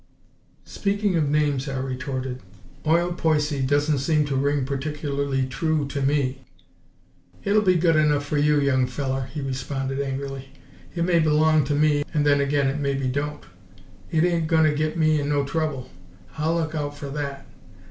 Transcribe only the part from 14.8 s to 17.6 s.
me in no trouble; I'll luk out f'r that.